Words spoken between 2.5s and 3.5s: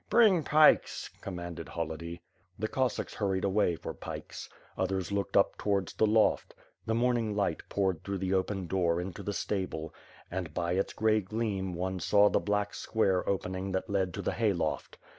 The Cossacks hurried